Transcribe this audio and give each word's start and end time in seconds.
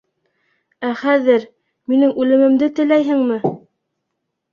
Ә 0.87 0.93
хәҙер... 1.01 1.45
минең 1.93 2.13
үлемемде 2.23 2.71
теләйһеңме? 2.81 3.39